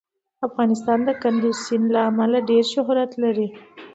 [0.47, 3.47] افغانستان د کندز سیند له امله ډېر شهرت لري.